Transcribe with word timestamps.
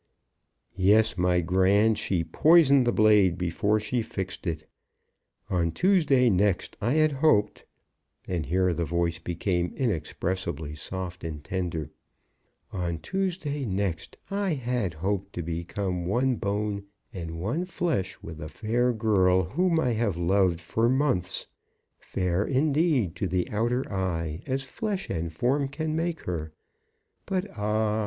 "Yes, 0.77 1.15
my 1.15 1.41
Grand; 1.41 1.95
she 1.99 2.23
poisoned 2.23 2.87
the 2.87 2.91
blade 2.91 3.37
before 3.37 3.79
she 3.79 4.01
fixed 4.01 4.47
it. 4.47 4.67
On 5.47 5.71
Tuesday 5.71 6.27
next 6.27 6.75
I 6.81 6.93
had 6.93 7.11
hoped" 7.11 7.65
and 8.27 8.47
here 8.47 8.67
his 8.69 8.79
voice 8.79 9.19
became 9.19 9.71
inexpressibly 9.75 10.73
soft 10.73 11.23
and 11.23 11.43
tender, 11.43 11.91
"on 12.73 12.97
Tuesday 12.97 13.63
next 13.63 14.17
I 14.31 14.55
had 14.55 14.95
hoped 14.95 15.33
to 15.33 15.43
become 15.43 16.07
one 16.07 16.37
bone 16.37 16.85
and 17.13 17.39
one 17.39 17.65
flesh 17.65 18.17
with 18.23 18.41
a 18.41 18.49
fair 18.49 18.93
girl 18.93 19.43
whom 19.43 19.79
I 19.79 19.91
have 19.91 20.17
loved 20.17 20.59
for 20.59 20.89
months; 20.89 21.45
fair 21.99 22.43
indeed 22.43 23.15
to 23.17 23.27
the 23.27 23.47
outer 23.51 23.83
eye, 23.93 24.41
as 24.47 24.63
flesh 24.63 25.11
and 25.11 25.31
form 25.31 25.67
can 25.67 25.95
make 25.95 26.21
her; 26.21 26.53
but 27.27 27.47
ah! 27.55 27.99